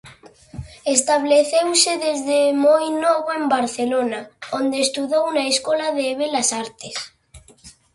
[0.95, 4.19] Estableceuse desde moi novo en Barcelona,
[4.59, 6.97] onde estudou na Escola de Belas Artes.